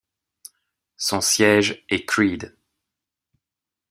Son 0.97 1.21
siège 1.21 1.85
est 1.89 2.05
Creede. 2.07 2.57